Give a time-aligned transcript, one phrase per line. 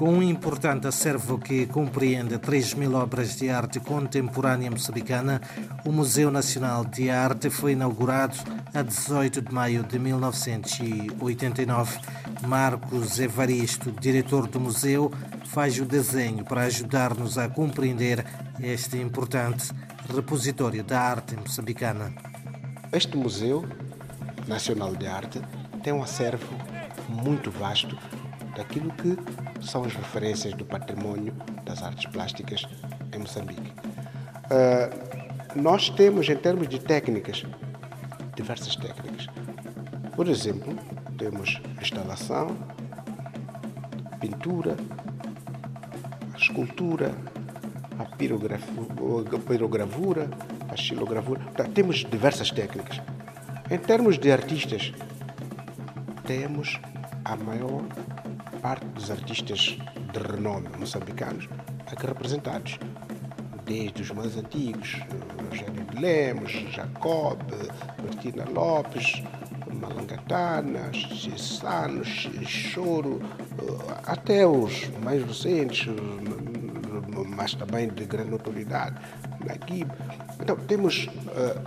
[0.00, 5.42] Com um importante acervo que compreende 3 mil obras de arte contemporânea moçambicana,
[5.84, 8.34] o Museu Nacional de Arte foi inaugurado
[8.72, 12.00] a 18 de maio de 1989.
[12.46, 15.12] Marcos Evaristo, diretor do museu,
[15.44, 18.24] faz o desenho para ajudar-nos a compreender
[18.58, 19.70] este importante
[20.08, 22.10] repositório da arte moçambicana.
[22.90, 23.66] Este Museu
[24.48, 25.42] Nacional de Arte
[25.82, 26.56] tem um acervo
[27.06, 27.98] muito vasto
[28.60, 29.16] daquilo que
[29.66, 31.32] são as referências do patrimônio
[31.64, 32.66] das artes plásticas
[33.10, 33.72] em Moçambique.
[34.50, 37.42] Uh, nós temos, em termos de técnicas,
[38.36, 39.28] diversas técnicas.
[40.14, 40.76] Por exemplo,
[41.16, 42.54] temos instalação,
[44.20, 44.76] pintura,
[46.34, 47.14] a escultura,
[47.98, 48.04] a
[49.38, 50.28] pirogravura,
[50.68, 51.40] a xilogravura.
[51.74, 53.00] Temos diversas técnicas.
[53.70, 54.92] Em termos de artistas,
[56.26, 56.78] temos
[57.24, 57.82] a maior
[58.62, 59.78] parte dos artistas
[60.12, 61.48] de renome moçambicanos
[61.86, 62.78] aqui representados,
[63.64, 64.96] desde os mais antigos,
[65.50, 67.38] Eugênio de Lemos, Jacob,
[68.02, 69.22] Martina Lopes,
[69.72, 73.20] Malangatana, Chissano, Choro,
[74.04, 75.86] até os mais recentes,
[77.36, 78.96] mas também de grande notoriedade,
[79.44, 79.90] Naguib.
[80.40, 81.08] Então, temos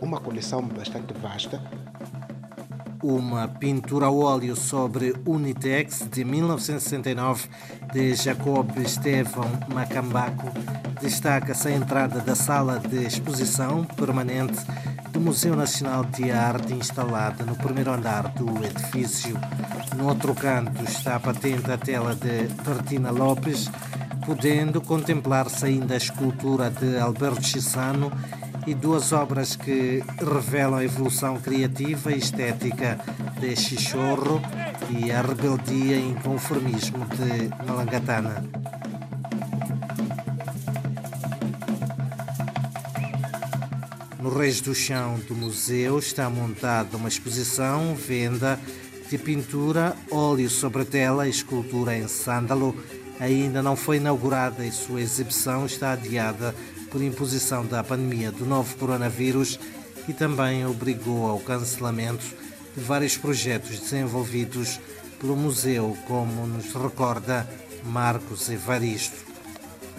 [0.00, 1.60] uma coleção bastante vasta
[3.02, 7.48] uma pintura a óleo sobre Unitex de 1969
[7.92, 10.50] de Jacob Estevão Macambaco
[11.00, 14.58] destaca-se a entrada da sala de exposição permanente
[15.12, 19.36] do Museu Nacional de Arte instalada no primeiro andar do edifício.
[19.96, 23.70] No outro canto está patente a tela de Bertina Lopes,
[24.26, 28.12] podendo contemplar-se ainda a escultura de Alberto Chissano
[28.66, 32.98] e duas obras que revelam a evolução criativa e estética
[33.40, 34.40] de Xixorro
[34.90, 38.44] e a rebeldia e inconformismo de Malangatana.
[44.20, 48.58] No Reis do Chão do museu está montada uma exposição, venda
[49.08, 52.76] de pintura, óleo sobre tela e escultura em sândalo.
[53.18, 56.54] Ainda não foi inaugurada e sua exibição está adiada
[56.90, 59.58] por imposição da pandemia do novo coronavírus
[60.08, 62.24] e também obrigou ao cancelamento
[62.74, 64.80] de vários projetos desenvolvidos
[65.20, 67.48] pelo museu, como nos recorda
[67.84, 69.26] Marcos Evaristo.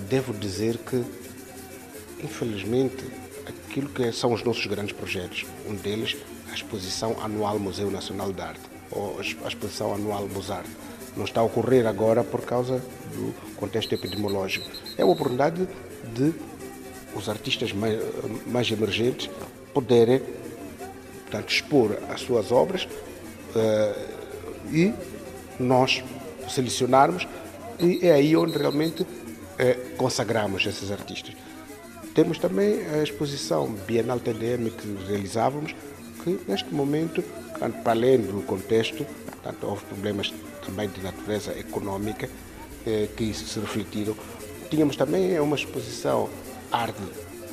[0.10, 1.04] Devo dizer que,
[2.24, 3.06] infelizmente,
[3.46, 6.16] aquilo que são os nossos grandes projetos, um deles,
[6.50, 8.62] a exposição anual Museu Nacional de Arte,
[8.92, 10.66] ou a exposição anual Mozart,
[11.16, 12.82] não está a ocorrer agora por causa
[13.14, 14.70] do contexto epidemiológico.
[14.98, 15.68] É uma oportunidade
[16.14, 16.34] de
[17.16, 18.00] os artistas mais,
[18.48, 19.30] mais emergentes
[19.74, 20.22] poderem
[21.30, 22.88] portanto, expor as suas obras
[23.56, 24.94] uh, e
[25.60, 26.04] nós
[26.50, 27.28] selecionarmos
[27.80, 31.36] e é aí onde realmente uh, consagramos esses artistas.
[32.16, 35.76] Temos também a exposição Bienal TDM que realizávamos,
[36.24, 37.24] que neste momento,
[37.84, 40.34] para além do contexto, portanto, houve problemas
[40.66, 42.28] também de natureza econômica
[42.86, 44.16] eh, que se refletiram.
[44.70, 46.30] Tínhamos também uma exposição
[46.72, 47.02] arte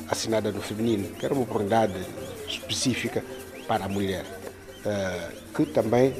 [0.09, 1.93] assinada no feminino, que era uma oportunidade
[2.47, 3.23] específica
[3.67, 4.25] para a mulher,
[4.85, 6.13] eh, que também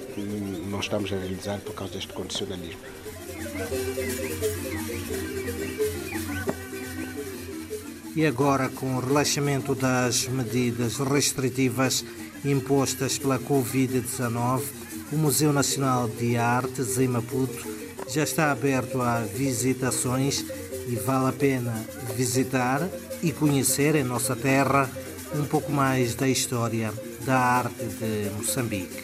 [0.70, 2.82] não estamos a realizar por causa deste condicionalismo.
[8.16, 12.04] E agora, com o relaxamento das medidas restritivas
[12.44, 14.64] impostas pela Covid-19,
[15.12, 17.66] o Museu Nacional de Artes em Maputo
[18.10, 20.44] já está aberto a visitações
[20.88, 21.74] e vale a pena
[22.16, 22.88] visitar
[23.22, 24.90] e conhecer em nossa terra
[25.36, 26.94] um pouco mais da história
[27.26, 29.04] da arte de Moçambique.